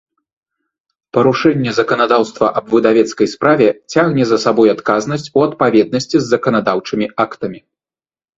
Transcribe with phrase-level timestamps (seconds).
[1.17, 7.59] Парушэнне заканадаўства аб выдавецкай справе цягне за сабой адказнасць у адпаведнасцi з заканадаўчымi актамi.